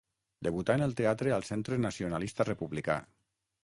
Debutà 0.47 0.77
en 0.81 0.85
el 0.85 0.95
teatre 1.03 1.35
al 1.37 1.47
Centre 1.51 1.81
Nacionalista 1.87 2.51
Republicà. 2.53 3.01